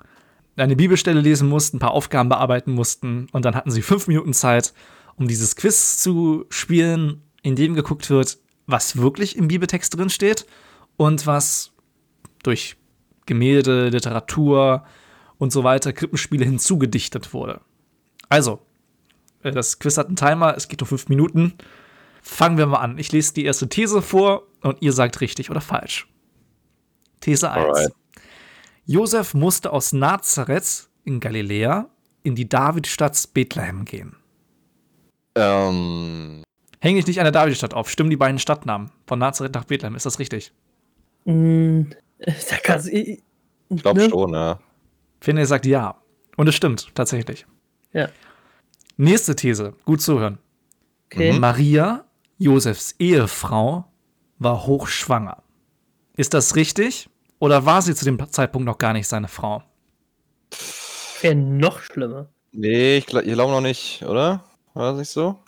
[0.56, 3.28] eine Bibelstelle lesen mussten, ein paar Aufgaben bearbeiten mussten.
[3.32, 4.72] Und dann hatten sie fünf Minuten Zeit,
[5.16, 10.46] um dieses Quiz zu spielen, in dem geguckt wird, was wirklich im Bibeltext drin steht
[10.96, 11.72] und was
[12.42, 12.76] durch
[13.26, 14.84] Gemälde, Literatur
[15.38, 17.60] und so weiter, Krippenspiele hinzugedichtet wurde.
[18.28, 18.60] Also,
[19.42, 21.54] äh, das Quiz hat einen Timer, es geht um fünf Minuten.
[22.22, 22.98] Fangen wir mal an.
[22.98, 26.08] Ich lese die erste These vor und ihr sagt richtig oder falsch.
[27.20, 27.64] These 1.
[27.66, 27.92] Alright.
[28.86, 31.90] Josef musste aus Nazareth in Galiläa
[32.22, 34.16] in die Davidstadt Bethlehem gehen.
[35.34, 36.42] Ähm,
[36.84, 39.94] Häng dich nicht an der Davidstadt auf, stimmen die beiden Stadtnamen von Nazareth nach Bethlehem.
[39.94, 40.52] Ist das richtig?
[41.24, 41.84] Mm,
[42.18, 43.22] da kannst ich,
[43.70, 44.10] ich glaube ne?
[44.10, 44.60] schon, ja.
[45.22, 45.96] Finlay sagt ja.
[46.36, 47.46] Und es stimmt, tatsächlich.
[47.94, 48.10] Ja.
[48.98, 50.36] Nächste These, gut zuhören.
[51.06, 51.32] Okay.
[51.32, 52.04] Maria,
[52.36, 53.86] Josefs Ehefrau,
[54.38, 55.42] war hochschwanger.
[56.18, 57.08] Ist das richtig?
[57.38, 59.62] Oder war sie zu dem Zeitpunkt noch gar nicht seine Frau?
[61.22, 62.28] Wäre noch schlimmer.
[62.52, 64.44] Nee, ich glaube glaub noch nicht, oder?
[64.74, 65.38] War das nicht so?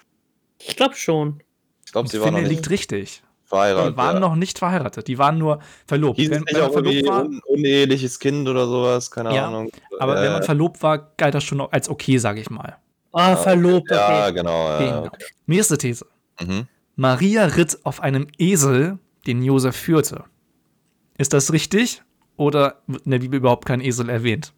[0.58, 1.42] Ich glaube schon.
[1.84, 3.22] Ich glaube, sie war noch Finlay nicht liegt richtig.
[3.44, 3.92] verheiratet.
[3.92, 4.20] Die waren ja.
[4.20, 5.06] noch nicht verheiratet.
[5.08, 6.18] Die waren nur verlobt.
[6.18, 9.10] Hieß Wenn, nicht wenn auch verlobt war, un uneheliches Kind oder sowas?
[9.10, 9.70] Keine Ja, Ahnung.
[9.98, 12.76] aber wenn man Äh, verlobt war, galt das schon noch als okay, sage ich mal.
[13.12, 14.34] Ah, verlobt, Ja, okay.
[14.34, 14.68] genau.
[14.68, 15.10] Ja, Genau.
[15.46, 16.06] Nächste These.
[16.40, 16.66] mhm.
[16.96, 20.24] Maria ritt auf einem Esel, den Josef führte.
[21.18, 22.02] Ist das richtig?
[22.36, 24.52] Oder wird in der Bibel überhaupt kein Esel erwähnt?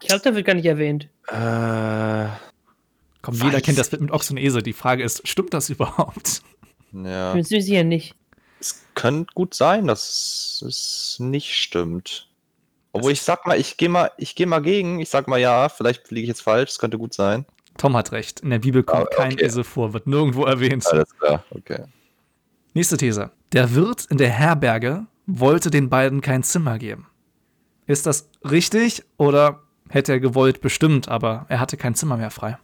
[0.00, 1.08] Ich glaube, der wird gar nicht erwähnt.
[1.28, 2.26] äh,
[3.22, 3.44] Komm, Weiß.
[3.44, 4.62] jeder kennt das Bild mit Ochs und Esel.
[4.62, 6.42] Die Frage ist, stimmt das überhaupt?
[6.92, 7.30] ja.
[7.30, 8.14] Ich bin ziemlich sicher nicht.
[8.60, 12.28] Es könnte gut sein, dass es nicht stimmt.
[12.92, 15.00] Obwohl ich sag mal, ich gehe mal, ich gehe mal gegen.
[15.00, 16.70] Ich sag mal ja, vielleicht liege ich jetzt falsch.
[16.72, 17.46] Es könnte gut sein.
[17.78, 18.40] Tom hat recht.
[18.40, 19.44] In der Bibel kommt Ah, kein okay.
[19.46, 20.86] Esel vor, wird nirgendwo erwähnt.
[20.86, 21.42] Alles klar.
[21.50, 21.84] Okay.
[22.74, 23.30] Nächste These.
[23.52, 27.06] Der Wirt in der Herberge wollte den beiden kein Zimmer geben.
[27.86, 30.60] Ist das richtig oder hätte er gewollt?
[30.60, 32.58] Bestimmt, aber er hatte kein Zimmer mehr frei.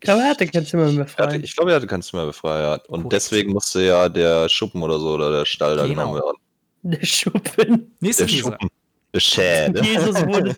[0.00, 1.40] Ich glaube, er hatte kein Zimmer mehr hatte, frei.
[1.42, 2.60] ich glaube, er hatte kein Zimmer mehr frei.
[2.60, 2.74] Ja.
[2.74, 3.12] Und Korrekt.
[3.12, 6.12] deswegen musste ja der Schuppen oder so oder der Stall da Genau.
[6.12, 6.36] genommen werden.
[6.82, 7.90] Der Schuppen.
[8.00, 8.32] Nächste Der.
[8.32, 8.68] Schuppen.
[9.12, 9.80] Der Schäde.
[9.82, 10.56] Jesus wurde,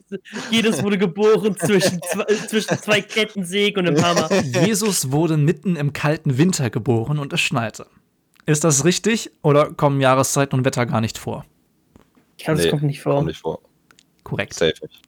[0.51, 4.43] Jesus wurde geboren zwischen zwei, zwischen zwei Kettensägen und einem Hammer.
[4.43, 7.87] Jesus wurde mitten im kalten Winter geboren und es schneite.
[8.47, 11.47] Ist das richtig oder kommen Jahreszeiten und Wetter gar nicht vor?
[12.37, 13.15] Ich glaube, das Nee, kommt nicht vor.
[13.15, 13.61] Kommt nicht vor.
[14.25, 14.55] Korrekt.
[14.55, 15.01] Safe nicht.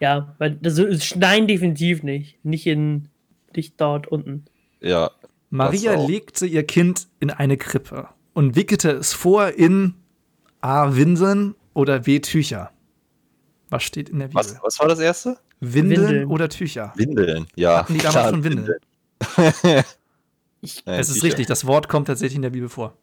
[0.00, 2.42] Ja, weil das es Schneien definitiv nicht.
[2.44, 3.08] Nicht in
[3.56, 4.44] nicht dort unten.
[4.80, 5.10] Ja.
[5.50, 9.94] Maria legte ihr Kind in eine Krippe und wickelte es vor in
[10.60, 10.94] A.
[10.94, 12.20] Windeln oder B.
[12.20, 12.70] Tücher.
[13.68, 14.40] Was steht in der Bibel?
[14.40, 15.38] Was, was war das erste?
[15.60, 16.28] Windeln, Windeln.
[16.28, 16.92] oder Tücher?
[16.96, 17.46] Windeln.
[17.56, 17.78] Ja.
[17.78, 18.78] Hatten die damals klar, schon Windeln?
[20.62, 21.26] Ich, Nein, es ist Tücher.
[21.28, 22.94] richtig, das Wort kommt tatsächlich in der Bibel vor.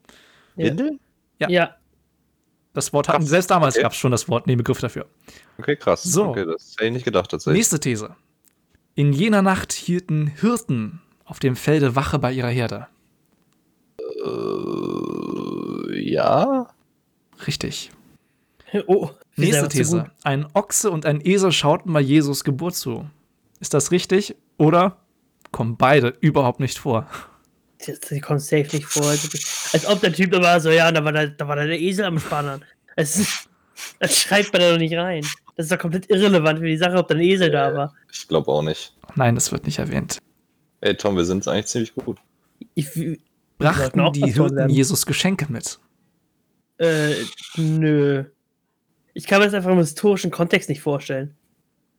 [0.57, 0.65] Ja.
[0.65, 0.99] Windeln?
[1.39, 1.49] Ja.
[1.49, 1.75] ja.
[2.73, 3.29] Das Wort hatten, Krass.
[3.29, 3.81] selbst damals Okay.
[3.81, 5.07] gab es schon das Wort, den Begriff dafür.
[5.57, 6.03] Okay, krass.
[6.03, 6.25] So.
[6.27, 7.57] Okay, das hätte ich nicht gedacht tatsächlich.
[7.57, 8.15] Nächste These.
[8.97, 12.87] In jener Nacht hielten Hirten auf dem Felde Wache bei ihrer Herde.
[13.99, 16.67] Äh, ja.
[17.45, 17.91] Richtig.
[18.87, 20.09] Oh, Nächste These.
[20.23, 23.07] Ein Ochse und ein Esel schauten bei Jesus Geburt zu.
[23.59, 24.97] Ist das richtig oder
[25.51, 27.07] kommen beide überhaupt nicht vor?
[27.85, 29.05] das kommt safe nicht vor.
[29.05, 31.79] Als, als ob der Typ da war so, ja, da war, der, da war der
[31.79, 32.65] Esel am Spannern.
[32.95, 33.47] Es
[33.99, 35.23] das schreibt man da doch nicht rein.
[35.57, 37.93] Das ist doch komplett irrelevant für die Sache, ob da ein Esel da war.
[38.11, 38.95] Ich glaube auch nicht.
[39.15, 40.19] Nein, das wird nicht erwähnt.
[40.81, 42.19] Ey, Tom, wir sind eigentlich ziemlich gut.
[42.75, 43.17] Ich, sollten
[43.57, 44.69] Brachten auch die Hirten.
[44.69, 45.79] Jesus Geschenke mit?
[46.77, 47.15] äh,
[47.57, 48.23] nö.
[49.15, 51.35] Ich kann mir das einfach im historischen Kontext nicht vorstellen.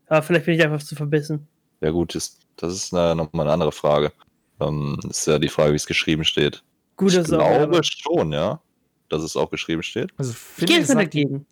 [0.06, 1.48] Aber vielleicht bin ich einfach zu verbissen.
[1.80, 4.12] Ja, gut, ist, das ist äh, nochmal eine andere Frage.
[4.60, 6.62] Ähm, ist ja die Frage, wie es geschrieben steht.
[6.96, 7.38] Gut, ich das ist auch.
[7.38, 8.60] glaube aber- schon, ja,
[9.08, 10.12] dass es auch geschrieben steht.
[10.16, 11.46] Also Ich Finlay gehe jetzt mal sagt, dagegen.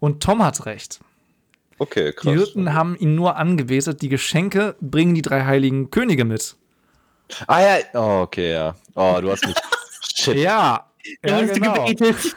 [0.00, 1.00] und Tom hat recht.
[1.78, 2.32] Okay, Die krass.
[2.32, 6.56] Hirten haben ihn nur angebetet, die Geschenke bringen die drei heiligen Könige mit.
[7.46, 8.74] ah ja, oh, okay, ja.
[8.94, 9.56] Oh, du hast mich.
[10.14, 10.36] Shit.
[10.38, 10.86] Ja,
[11.24, 11.86] ja hast du genau.
[11.86, 12.36] gebetet.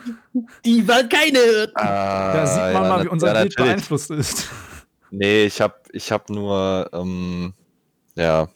[0.65, 1.77] Die waren keine Hirten.
[1.77, 4.49] Ah, Da sieht man ja, mal, wie unser ja, Bild beeinflusst ist.
[5.11, 7.53] Nee, ich hab, ich hab nur, ähm,
[8.15, 8.47] ja,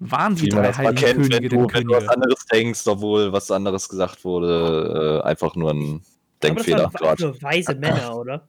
[0.00, 3.32] Waren die drei heiligen kennt, wenn Könige du, denn wenn du was anderes denkst, obwohl
[3.32, 8.48] was anderes gesagt wurde, äh, einfach nur ein Aber das Denkfehler waren weise Männer, oder?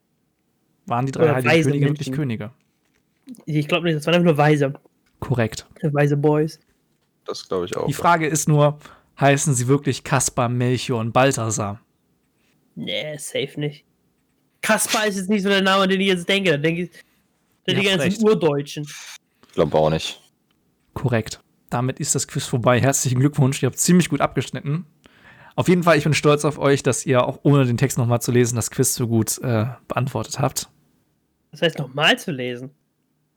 [0.85, 2.21] Waren die drei Oder heiligen weise Könige wirklich Menschen.
[2.21, 2.51] Könige?
[3.45, 4.73] Ich glaube nicht, das waren einfach nur weise.
[5.19, 5.67] Korrekt.
[5.81, 6.59] Weise Boys.
[7.25, 7.87] Das glaube ich auch.
[7.87, 8.77] Die Frage ist nur,
[9.19, 11.81] heißen sie wirklich Kaspar, Melchior und Balthasar?
[12.75, 13.85] Nee, safe nicht.
[14.61, 16.51] Kaspar ist jetzt nicht so der Name, an den ich jetzt denke.
[16.51, 16.89] Da denke ich,
[17.67, 18.23] die ganzen recht.
[18.23, 18.83] Urdeutschen.
[19.47, 20.21] Ich glaube auch nicht.
[20.93, 21.39] Korrekt.
[21.69, 22.79] Damit ist das Quiz vorbei.
[22.79, 23.61] Herzlichen Glückwunsch.
[23.63, 24.85] Ihr habt ziemlich gut abgeschnitten.
[25.55, 28.21] Auf jeden Fall, ich bin stolz auf euch, dass ihr auch ohne den Text nochmal
[28.21, 30.69] zu lesen das Quiz so gut äh, beantwortet habt.
[31.55, 32.71] Das heißt, nochmal zu lesen.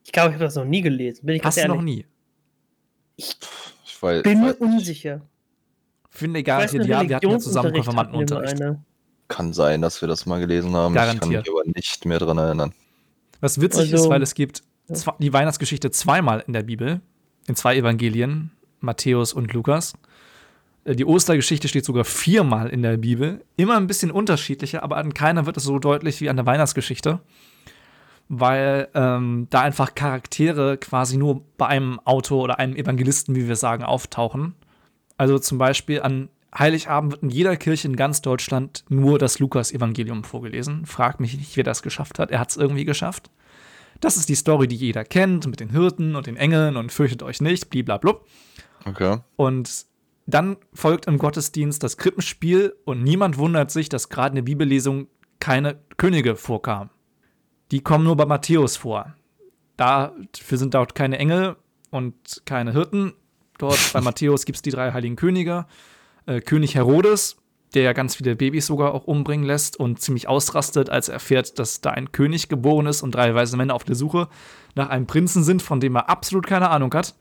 [0.04, 1.24] Ich glaube, ich habe das noch nie gelesen.
[1.26, 2.04] Bin ich Hast du noch nie?
[3.16, 3.37] Ich
[4.00, 5.20] weiß, Bin mir unsicher.
[6.11, 8.61] Finde Ich garantiert, ja, wir hatten ja zusammen Konfirmandenunterricht.
[9.28, 10.94] Kann sein, dass wir das mal gelesen haben.
[10.94, 11.46] Ich kann Garantiert.
[11.46, 12.72] mich aber nicht mehr dran erinnern.
[13.40, 15.14] Was witzig Also- ist, weil es gibt Ja.
[15.18, 17.00] die Weihnachtsgeschichte zweimal in der Bibel,
[17.46, 18.50] in zwei Evangelien,
[18.81, 19.92] Matthäus und Lukas.
[20.85, 23.44] Äh, Die Ostergeschichte steht sogar viermal in der Bibel.
[23.57, 27.20] Immer ein bisschen unterschiedlicher, aber an keiner wird es so deutlich wie an der Weihnachtsgeschichte.
[28.29, 33.57] Weil ähm, da einfach Charaktere quasi nur bei einem Autor oder einem Evangelisten, wie wir
[33.57, 34.55] sagen, auftauchen.
[35.17, 40.25] Also zum Beispiel an Heiligabend wird in jeder Kirche in ganz Deutschland nur das Lukas-Evangelium
[40.25, 40.87] vorgelesen.
[40.87, 42.31] Fragt mich nicht, wer das geschafft hat.
[42.31, 43.31] Er hat es irgendwie geschafft.
[44.01, 47.23] Das ist die Story, die jeder kennt, mit den Hirten und den Engeln und fürchtet
[47.23, 48.27] euch nicht, bliblablub.
[48.85, 49.19] Okay.
[49.37, 49.87] Und
[50.27, 55.09] dann folgt im Gottesdienst das Krippenspiel und niemand wundert sich, dass gerade in der Bibellesung
[55.41, 56.91] keine Könige vorkamen.
[57.70, 59.14] Die kommen nur bei Matthäus vor.
[59.76, 61.57] Dafür sind dort keine Engel
[61.90, 63.12] und keine Hirten.
[63.59, 65.66] Dort bei Matthäus gibt es die drei heiligen Könige.
[66.26, 67.37] Äh, König Herodes,
[67.74, 71.59] der ja ganz viele Babys sogar auch umbringen lässt und ziemlich ausrastet, als er erfährt,
[71.59, 74.28] dass da ein König geboren ist und drei weise Männer auf der Suche
[74.74, 77.14] nach einem Prinzen sind, von dem er absolut keine Ahnung hat.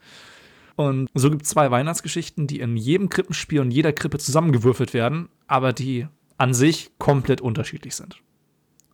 [0.76, 5.28] Und so gibt es zwei Weihnachtsgeschichten, die in jedem Krippenspiel und jeder Krippe zusammengewürfelt werden,
[5.48, 6.06] aber die
[6.38, 8.22] an sich komplett unterschiedlich sind.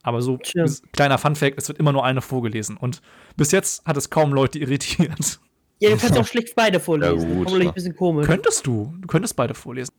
[0.04, 2.76] Aber so ist- kleiner Funfact, es wird immer nur eine vorgelesen.
[2.76, 3.00] Und
[3.36, 5.40] bis jetzt hat es kaum Leute irritiert.
[5.80, 7.28] Ja, du kannst auch schlecht beide vorlesen.
[7.28, 8.26] Ja, gut, das ist ein bisschen komisch.
[8.26, 9.90] Könntest du, du könntest beide vorlesen.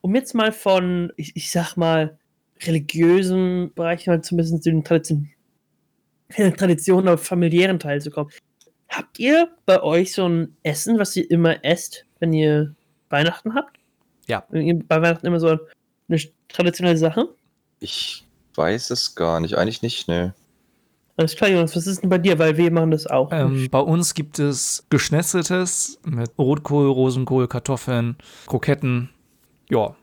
[0.00, 2.18] um jetzt mal von, ich, ich sag mal,
[2.62, 5.28] religiösen Bereich mal zumindest zu den Tradition,
[6.28, 8.30] äh, Traditionen oder familiären Teil zu kommen.
[8.88, 12.74] Habt ihr bei euch so ein Essen, was ihr immer esst, wenn ihr
[13.10, 13.76] Weihnachten habt?
[14.28, 14.44] Ja.
[14.50, 15.58] Wenn ihr bei Weihnachten immer so
[16.08, 17.28] eine traditionelle Sache?
[17.80, 18.24] Ich
[18.60, 19.56] weiß es gar nicht.
[19.56, 20.34] Eigentlich nicht, ne.
[21.16, 22.38] Alles klar, Jonas, was ist denn bei dir?
[22.38, 23.30] Weil wir machen das auch.
[23.32, 29.10] Ähm, bei uns gibt es Geschnetzeltes mit Rotkohl, Rosenkohl, Kartoffeln, Kroketten.
[29.70, 29.94] Ja.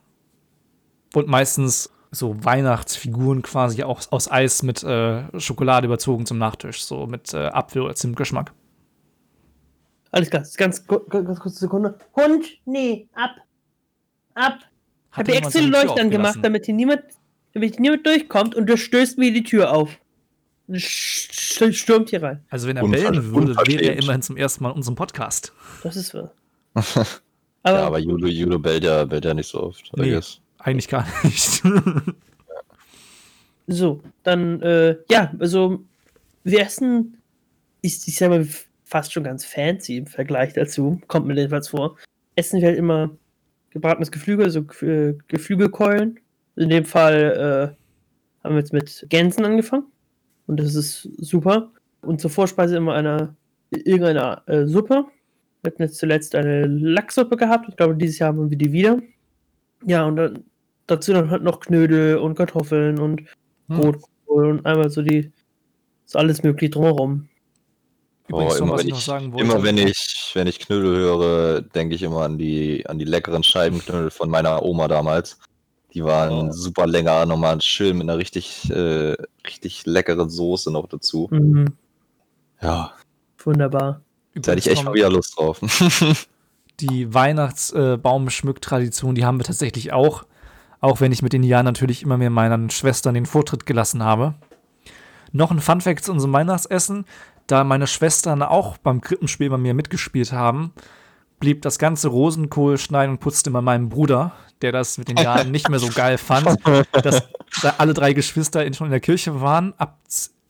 [1.13, 6.83] Und meistens so Weihnachtsfiguren quasi auch aus Eis mit äh, Schokolade überzogen zum Nachtisch.
[6.83, 8.53] So mit äh, Apfel- oder Zimtgeschmack.
[10.11, 11.97] Alles klar, ganz, gu- ganz kurze Sekunde.
[12.15, 13.31] Hund, nee, ab.
[14.35, 14.59] Ab.
[15.11, 16.41] Ich Hat habe jemand extra die seine Tür Leuchte angemacht, aufgelassen?
[16.43, 17.01] damit hier niemand,
[17.53, 19.97] damit niemand durchkommt und du stößt mir die Tür auf.
[20.67, 22.43] Und stürmt hier rein.
[22.49, 25.53] Also wenn er Unver- bellen würde, wäre er immerhin zum ersten Mal in unserem Podcast.
[25.81, 26.33] Das ist wahr.
[26.75, 26.83] ja,
[27.63, 29.89] Aber, aber Judo, Judo bellt ja, bellt ja nicht so oft.
[29.95, 30.19] Nee.
[30.59, 31.63] Eigentlich gar nicht.
[33.67, 35.83] so, dann, äh, ja, also,
[36.43, 37.17] wir essen,
[37.81, 38.47] ich, ich sag mal,
[38.83, 41.97] fast schon ganz fancy im Vergleich dazu, kommt mir jedenfalls vor.
[42.35, 43.09] Essen wir halt immer
[43.71, 46.19] gebratenes Geflügel, also äh, Geflügelkeulen.
[46.57, 49.85] In dem Fall äh, haben wir jetzt mit Gänsen angefangen.
[50.47, 51.71] Und das ist super.
[52.01, 53.35] Und zur Vorspeise immer eine
[53.71, 55.05] irgendeine äh, Suppe.
[55.61, 57.67] Wir hatten jetzt zuletzt eine Lachssuppe gehabt.
[57.69, 58.99] Ich glaube, dieses Jahr haben wir die wieder.
[59.85, 60.43] Ja, und dann
[60.87, 63.21] dazu dann halt noch Knödel und Kartoffeln und
[63.69, 63.79] Hm.
[63.79, 65.31] Rotkohl und einmal so die
[66.05, 67.27] so alles mögliche drumherum.
[68.29, 69.43] Übrigens Oh, noch, immer, was wenn ich noch ich, sagen wollte.
[69.45, 73.43] immer wenn ich, wenn ich Knödel höre, denke ich immer an die, an die leckeren
[73.43, 75.37] Scheibenknödel von meiner Oma damals.
[75.93, 76.51] Die waren Oh.
[76.51, 81.27] super lecker, nochmal schön mit einer richtig, äh, richtig leckeren Soße noch dazu.
[81.31, 81.73] Mhm,
[82.61, 82.91] Ja,
[83.43, 84.01] wunderbar.
[84.35, 85.59] da hätte ich echt mal wieder Lust drauf.
[86.79, 90.25] die Weihnachtsbaumschmücktradition, die haben wir tatsächlich auch.
[90.79, 94.35] Auch wenn ich mit den Jahren natürlich immer mehr meinen Schwestern den Vortritt gelassen habe.
[95.31, 97.05] Noch ein Funfact zu unserem Weihnachtsessen.
[97.47, 100.73] Da meine Schwestern auch beim Krippenspiel bei mir mitgespielt haben,
[101.39, 105.51] blieb das ganze Rosenkohl schneiden und putzte immer meinem Bruder, der das mit den Jahren
[105.51, 106.57] nicht mehr so geil fand,
[106.91, 107.23] dass
[107.61, 109.73] da alle drei Geschwister in, schon in der Kirche waren.
[109.77, 109.99] Ab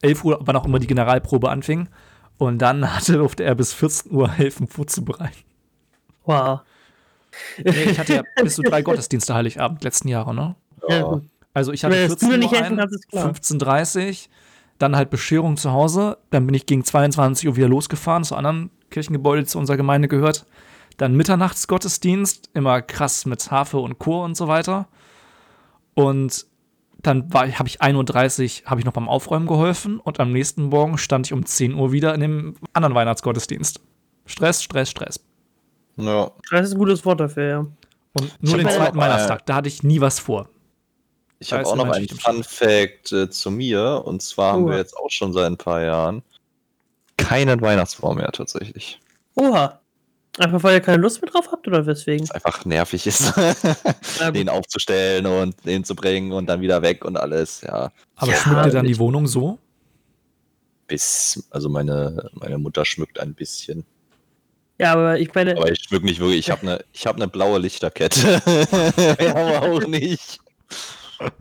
[0.02, 1.90] 11 Uhr, wann auch immer die Generalprobe anfing.
[2.38, 5.44] Und dann hatte, durfte er bis 14 Uhr helfen, vorzubereiten.
[6.26, 6.62] Wow.
[7.64, 10.56] Nee, ich hatte ja bis zu drei Gottesdienste Heiligabend letzten Jahre, ne?
[10.88, 11.22] Ja.
[11.54, 13.32] Also ich hatte du 14 nicht Uhr helfen einen, klar.
[13.32, 14.28] 15.30
[14.78, 16.18] Dann halt Bescherung zu Hause.
[16.30, 20.08] Dann bin ich gegen 22 Uhr wieder losgefahren zu anderen Kirchengebäude, die zu unserer Gemeinde
[20.08, 20.46] gehört.
[20.98, 24.88] Dann Mitternachtsgottesdienst, immer krass mit Harfe und Chor und so weiter.
[25.94, 26.46] Und
[27.02, 30.98] dann habe ich 1.30 Uhr habe ich noch beim Aufräumen geholfen und am nächsten Morgen
[30.98, 33.80] stand ich um 10 Uhr wieder in dem anderen Weihnachtsgottesdienst.
[34.26, 35.20] Stress, Stress, Stress.
[35.98, 36.32] Ja.
[36.52, 37.60] Das ist ein gutes Wort dafür, ja.
[38.14, 40.50] Und nur den zweiten mal- Weihnachtstag, da hatte ich nie was vor.
[41.40, 44.02] Ich habe auch noch einen Fun Fact äh, zu mir.
[44.06, 44.72] Und zwar haben Oha.
[44.72, 46.24] wir jetzt auch schon seit ein paar Jahren
[47.18, 49.00] keinen Weihnachtsbaum mehr tatsächlich.
[49.36, 49.80] Oha.
[50.40, 52.24] Einfach weil ihr keine Lust mehr drauf habt oder weswegen?
[52.24, 53.34] Es einfach nervig ist,
[54.34, 57.62] den aufzustellen und den zu bringen und dann wieder weg und alles.
[57.62, 59.58] Ja, Aber Ja, schmückt ihr dann die Wohnung so?
[60.88, 63.84] bis, also meine, meine Mutter schmückt ein bisschen.
[64.80, 66.40] Ja, aber ich meine, Aber ich schmück nicht wirklich.
[66.40, 68.42] Ich habe eine ich hab eine blaue Lichterkette.
[69.20, 70.40] ja, aber auch nicht.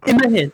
[0.07, 0.51] immerhin.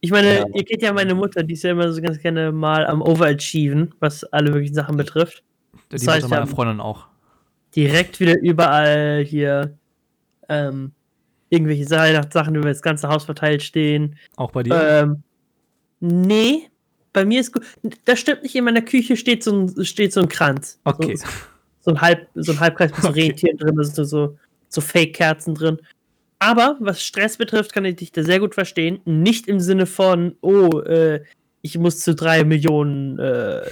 [0.00, 0.44] Ich meine, Ja.
[0.54, 3.94] ihr kennt ja meine Mutter, die ist ja immer so ganz gerne mal am Overachieven,
[3.98, 5.42] was alle möglichen Sachen betrifft.
[5.72, 7.06] Die Das Mutter heißt, meiner ja- Freundin auch.
[7.76, 9.76] Direkt wieder überall hier
[10.48, 10.92] ähm,
[11.50, 14.16] irgendwelche Weihnachtssachen über das ganze Haus verteilt stehen.
[14.36, 14.80] Auch bei dir?
[14.80, 15.22] Ähm,
[16.00, 16.68] nee,
[17.12, 17.64] bei mir ist gut.
[18.04, 20.80] Das stimmt nicht, in meiner Küche steht so ein, steht so ein Kranz.
[20.84, 21.16] okay.
[21.16, 21.26] So,
[21.80, 23.28] so ein, Halb, so ein Halbkreis mit so Okay.
[23.28, 24.36] Rentieren drin, da sind so,
[24.68, 25.78] so Fake-Kerzen drin.
[26.38, 29.00] Aber was Stress betrifft, kann ich dich da sehr gut verstehen.
[29.04, 31.22] Nicht im Sinne von, oh, äh,
[31.62, 33.62] ich muss zu drei Millionen äh,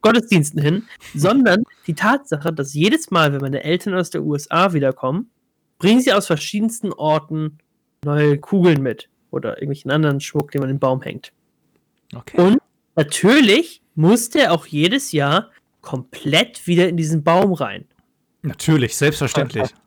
[0.00, 0.82] Gottesdiensten hin,
[1.14, 5.30] sondern die Tatsache, dass jedes Mal, wenn meine Eltern aus der USA wiederkommen,
[5.78, 7.58] bringen sie aus verschiedensten Orten
[8.04, 11.32] neue Kugeln mit oder irgendwelchen anderen Schmuck, den man im Baum hängt.
[12.14, 12.40] okay.
[12.40, 12.58] Und
[12.96, 17.86] natürlich muss der auch jedes Jahr komplett wieder in diesen Baum rein.
[18.42, 19.68] Natürlich, selbstverständlich.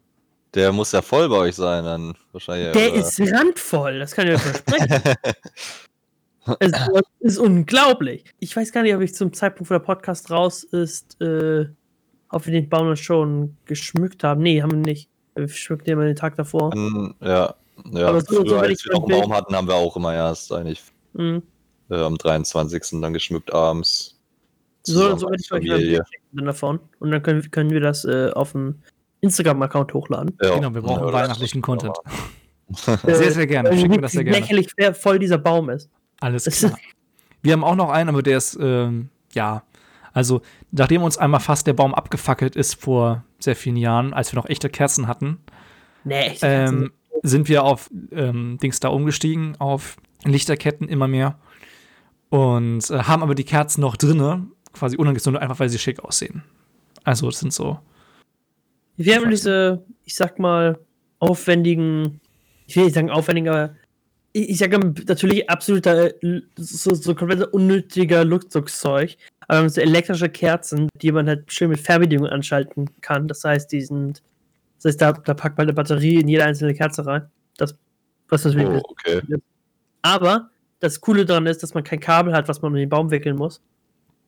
[0.53, 2.71] Der muss ja voll bei euch sein, dann wahrscheinlich.
[2.71, 3.01] Der oder?
[3.01, 5.15] ist randvoll, das kann ich euch versprechen.
[6.59, 6.71] es
[7.19, 8.23] ist unglaublich.
[8.39, 11.65] Ich weiß gar nicht, ob ich zum Zeitpunkt, wo der Podcast raus ist, äh,
[12.29, 14.41] ob wir den Baum schon geschmückt haben.
[14.41, 15.09] Nee, haben wir nicht.
[15.35, 16.71] Wir schmücken den immer den Tag davor.
[16.71, 17.53] Dann, ja,
[17.91, 18.07] ja.
[18.07, 20.13] Aber so- Früher, wenn als ich wir noch einen Baum hatten, haben wir auch immer
[20.13, 20.81] erst eigentlich
[21.13, 21.43] Mhm.
[21.89, 23.01] äh, am 23.
[23.01, 24.19] dann geschmückt abends.
[24.83, 26.03] So, so werde ich euch Familie.
[26.31, 26.79] Dann davon.
[26.99, 28.75] Und dann können, können wir das äh, auf dem
[29.21, 30.37] Instagram-Account hochladen.
[30.41, 30.55] Ja.
[30.55, 31.95] Genau, wir brauchen Ja, weihnachtlichen Content.
[33.05, 33.69] Sehr, sehr gerne.
[33.69, 34.39] äh, Schicken wir das sehr gerne.
[34.39, 35.89] lächerlich wer voll dieser Baum ist.
[36.19, 36.77] Alles klar.
[37.41, 39.63] Wir haben auch noch einen, aber der ist, ähm, ja,
[40.17, 44.37] also nachdem uns einmal fast der Baum abgefackelt ist vor sehr vielen Jahren, als wir
[44.37, 45.37] noch echte Kerzen hatten,
[46.03, 46.39] Nee, echt.
[46.41, 51.37] ähm, sind wir auf ähm, Dings da umgestiegen, auf Lichterketten immer mehr
[52.29, 56.43] und äh, haben aber die Kerzen noch drinne, quasi unangezündet, einfach weil sie schick aussehen.
[57.03, 57.77] Also das sind so,
[58.95, 60.79] Wir haben diese, ich sag mal,
[61.19, 62.19] aufwendigen,
[62.65, 63.75] ich will nicht sagen aufwendigen, aber
[64.33, 69.15] ich, ich sage natürlich absoluter, äh, so, so komplett unnötiger Luxuszeug.
[69.47, 73.27] Aber wir haben so elektrische Kerzen, die man halt schön mit Fernbedienung anschalten kann.
[73.27, 74.21] Das heißt, die sind,
[74.77, 77.29] das heißt, da, da packt man eine Batterie in jede einzelne Kerze rein.
[77.57, 77.77] Das,
[78.29, 79.21] was natürlich Oh, okay.
[80.01, 83.09] aber das Coole daran ist, dass man kein Kabel hat, was man um den Baum
[83.09, 83.61] wickeln muss.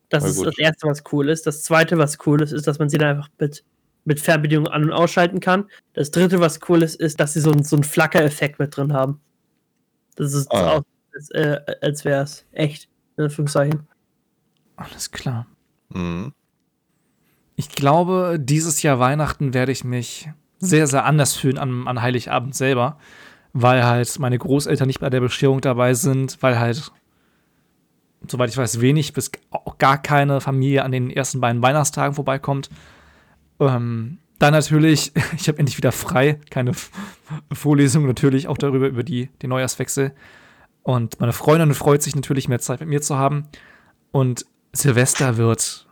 [0.08, 0.46] Das Na ist gut.
[0.48, 1.46] das Erste, was cool ist.
[1.46, 3.62] Das Zweite, was cool ist, ist, dass man sie dann einfach mit,
[4.06, 5.66] mit Fernbedienung an- und ausschalten kann.
[5.92, 8.92] Das Dritte, was cool ist, ist, dass sie so, einen- so einen Flacker-Effekt mit drin
[8.92, 9.20] haben.
[10.16, 10.78] Das ist Ah.
[10.78, 10.82] aus,
[11.14, 13.86] als, äh, als wäre es echt, in Anführungszeichen.
[14.80, 15.46] Alles klar.
[15.90, 16.32] Mhm.
[17.56, 22.54] Ich glaube, dieses Jahr Weihnachten werde ich mich sehr, sehr anders fühlen an, an Heiligabend
[22.54, 22.98] selber,
[23.52, 26.90] weil halt meine Großeltern nicht bei der Bescherung dabei sind, weil halt,
[28.26, 29.30] soweit ich weiß, wenig bis
[29.78, 32.70] gar keine Familie an den ersten beiden Weihnachtstagen vorbeikommt.
[33.58, 36.72] Ähm, dann natürlich, ich habe endlich wieder frei, keine
[37.52, 40.12] Vorlesung natürlich auch darüber, über die, den Neujahrswechsel.
[40.82, 43.48] Und meine Freundin freut sich natürlich, mehr Zeit mit mir zu haben.
[44.12, 45.86] Und Silvester wird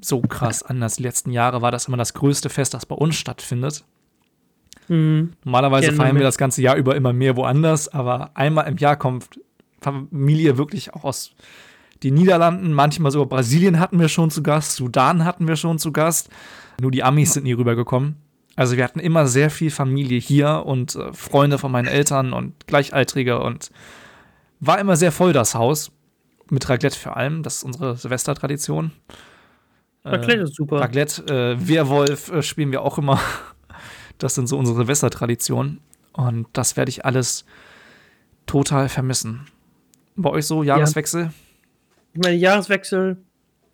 [0.00, 0.96] so krass anders.
[0.96, 3.84] Die letzten Jahre war das immer das größte Fest, das bei uns stattfindet.
[4.88, 5.32] Mhm.
[5.44, 9.40] Normalerweise feiern wir das ganze Jahr über immer mehr woanders, aber einmal im Jahr kommt
[9.80, 11.32] Familie wirklich auch aus
[12.02, 15.92] den Niederlanden, manchmal sogar Brasilien hatten wir schon zu Gast, Sudan hatten wir schon zu
[15.92, 16.30] Gast.
[16.80, 18.16] Nur die Amis sind nie rübergekommen.
[18.54, 22.66] Also wir hatten immer sehr viel Familie hier und äh, Freunde von meinen Eltern und
[22.66, 23.70] Gleichaltrige und
[24.60, 25.92] war immer sehr voll das Haus.
[26.50, 28.92] Mit Raclette vor allem, das ist unsere Silvestertradition.
[30.04, 30.80] Raclette ist super.
[30.80, 33.20] Raclette, äh, Werwolf äh, spielen wir auch immer.
[34.18, 35.80] Das sind so unsere Silvestertraditionen.
[36.12, 37.44] Und das werde ich alles
[38.46, 39.46] total vermissen.
[40.16, 41.30] Bei euch so, Jahreswechsel?
[42.14, 43.18] Ich meine, Jahreswechsel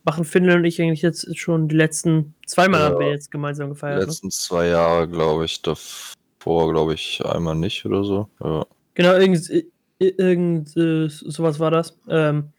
[0.05, 2.87] machen Finlay und ich eigentlich jetzt schon die letzten zweimal Ja.
[2.89, 4.01] haben wir jetzt gemeinsam Die gefeiert.
[4.01, 4.05] Ne?
[4.07, 8.29] letzten zwei Jahre, glaube ich, davor, glaube ich, einmal nicht oder so.
[8.43, 8.67] Ja.
[8.95, 11.97] Genau, irgend, i- irgend äh, sowas war das.
[12.09, 12.51] Ähm,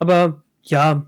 [0.00, 1.06] Aber ja,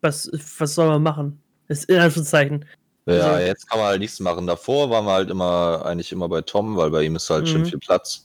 [0.00, 1.42] was, was soll man machen?
[1.68, 2.64] Das ist in Anführungszeichen.
[3.06, 4.46] Ja, Also- jetzt kann man halt nichts machen.
[4.46, 7.62] Davor waren wir halt immer, eigentlich immer bei Tom, weil bei ihm ist halt schön
[7.62, 7.66] Mhm.
[7.66, 8.24] viel Platz.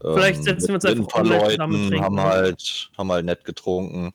[0.00, 2.22] Vielleicht Ähm, setzen wir uns mit einfach ein paar online zusammen und Leuten, haben ne?
[2.22, 4.12] halt, haben halt nett getrunken.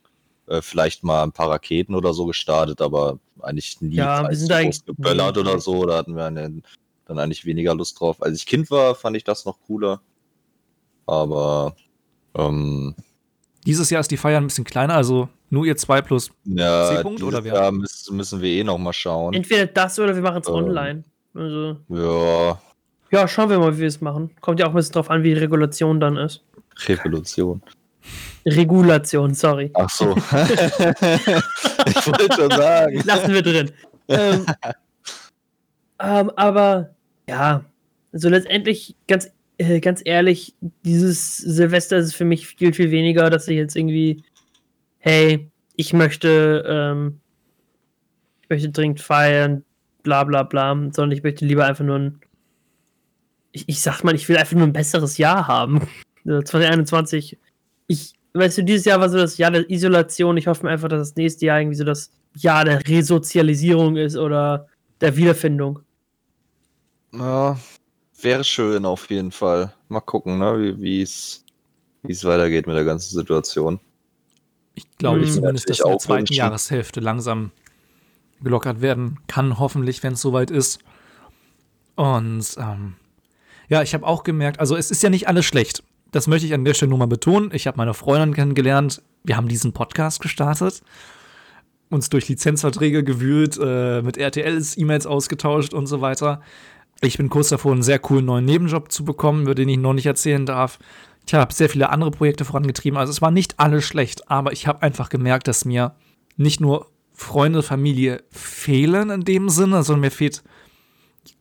[0.47, 4.51] Äh, vielleicht mal ein paar Raketen oder so gestartet, aber eigentlich nie Ja, wir sind
[4.51, 5.85] eigentlich- geböllert oder so.
[5.85, 6.61] Da hatten wir eine,
[7.05, 8.21] dann eigentlich weniger Lust drauf.
[8.21, 10.01] Als ich Kind war, fand ich das noch cooler.
[11.05, 11.75] Aber
[12.35, 12.95] ähm,
[13.65, 16.31] Dieses Jahr ist die Feier ein bisschen kleiner, also nur ihr zwei plus.
[16.45, 17.53] ja, C-Punkt oder wer?
[17.53, 19.33] Jahr müssen, müssen wir eh noch mal schauen.
[19.33, 20.55] Entweder das oder wir machen es Ähm.
[20.55, 21.03] online.
[21.33, 22.59] Also, Ja,
[23.11, 24.31] ja, schauen wir mal, wie wir es machen.
[24.39, 26.43] Kommt ja auch ein bisschen drauf an, wie die Regulation dann ist.
[26.87, 27.61] Revolution.
[28.45, 29.69] Regulation, sorry.
[29.73, 30.15] Ach so.
[30.15, 33.01] ich wollte schon sagen.
[33.05, 33.71] Lassen wir drin.
[34.07, 34.45] ähm,
[35.99, 36.95] ähm, aber
[37.27, 37.65] ja,
[38.13, 39.29] also letztendlich, ganz,
[39.61, 44.23] äh, ganz ehrlich, dieses Silvester ist für mich viel, viel weniger, dass ich jetzt irgendwie,
[44.97, 47.19] hey, ich möchte, ähm,
[48.41, 49.63] ich möchte dringend feiern,
[50.03, 52.19] bla bla bla, sondern ich möchte lieber einfach nur ein,
[53.51, 55.87] ich, ich sag mal, ich will einfach nur ein besseres Jahr haben.
[56.23, 57.39] Also 2021.
[57.87, 60.37] Ich, weißt du, dieses Jahr war so das Jahr der Isolation.
[60.37, 64.15] Ich hoffe mir einfach, dass das nächste Jahr irgendwie so das Jahr der Resozialisierung ist
[64.15, 64.67] oder
[65.01, 65.79] der Wiederfindung.
[67.11, 67.57] Ja,
[68.23, 69.73] wäre schön auf jeden Fall.
[69.89, 71.43] Mal gucken, ne, wie es
[72.03, 73.79] wie es weitergeht mit der ganzen Situation.
[74.73, 75.25] Ich glaube Mhm.
[75.27, 76.33] zumindest, dass in der zweiten wünschen.
[76.35, 77.51] Jahreshälfte langsam
[78.41, 80.79] gelockert werden kann, hoffentlich, wenn es soweit ist.
[81.95, 82.95] Und ähm,
[83.69, 85.83] ja, ich habe auch gemerkt, also es ist ja nicht alles schlecht.
[86.11, 87.51] Das möchte ich an der Stelle nur mal betonen.
[87.53, 89.01] Ich habe meine Freundin kennengelernt.
[89.23, 90.81] Wir haben diesen Podcast gestartet,
[91.89, 96.41] uns durch Lizenzverträge gewühlt, äh, mit RTLs E-Mails ausgetauscht und so weiter.
[97.03, 99.93] Ich bin kurz davor, einen sehr coolen neuen Nebenjob zu bekommen, über den ich noch
[99.93, 100.77] nicht erzählen darf.
[101.25, 102.97] Ich habe sehr viele andere Projekte vorangetrieben.
[102.97, 105.95] Also es war nicht alles schlecht, aber ich habe einfach gemerkt, dass mir
[106.37, 110.43] nicht nur Freunde, Familie fehlen in dem Sinne, sondern mir fehlt,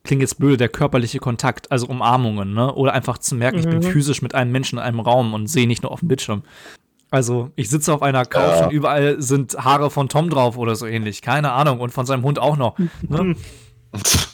[0.03, 2.73] klingt jetzt blöd, der körperliche Kontakt, also Umarmungen, ne?
[2.73, 3.83] Oder einfach zu merken, ich bin Mhm.
[3.83, 6.43] physisch mit einem Menschen in einem Raum und sehe nicht nur auf dem Bildschirm.
[7.09, 8.65] Also, ich sitze auf einer Couch Ja.
[8.67, 11.21] und überall sind Haare von Tom drauf oder so ähnlich.
[11.21, 11.79] Keine Ahnung.
[11.79, 12.77] Und von seinem Hund auch noch.
[13.07, 13.35] Ne?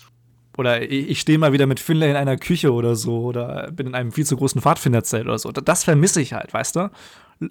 [0.58, 3.22] Oder ich, stehe mal wieder mit Finlay in einer Küche oder so.
[3.22, 5.52] Oder bin in einem viel zu großen Pfadfinderzelt oder so.
[5.52, 6.90] Das vermisse ich halt, weißt du?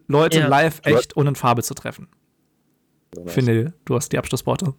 [0.09, 0.49] Leute Ja.
[0.49, 2.09] live, echt und in Farbe zu treffen.
[3.27, 4.75] Finlay, du hast die Abschlussworte.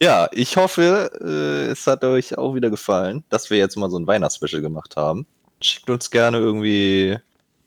[0.00, 3.98] Ja, ich hoffe, äh, es hat euch auch wieder gefallen, dass wir jetzt mal so
[3.98, 5.26] ein Weihnachtsspecial gemacht haben.
[5.60, 7.16] Schickt uns gerne irgendwie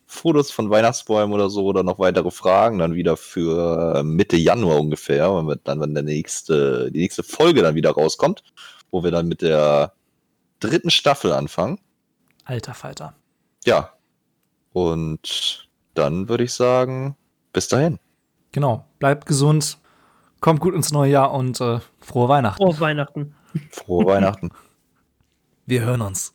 [0.05, 5.33] Fotos von Weihnachtsbäumen oder so oder noch weitere Fragen dann wieder für Mitte Januar ungefähr,
[5.35, 8.43] wenn wir dann, wenn der nächste, die nächste Folge dann wieder rauskommt,
[8.95, 9.91] wo wir dann mit der
[10.61, 11.81] dritten Staffel anfangen.
[12.45, 13.13] Alter Falter.
[13.65, 13.91] Ja.
[14.71, 17.17] Und dann würde ich sagen,
[17.51, 17.99] bis dahin.
[18.53, 18.85] Genau.
[18.99, 19.79] Bleibt gesund.
[20.39, 22.63] Kommt gut ins neue Jahr und äh, frohe Weihnachten.
[22.63, 23.35] Frohe Weihnachten.
[23.69, 24.51] Frohe Weihnachten.
[25.65, 26.33] Wir hören uns.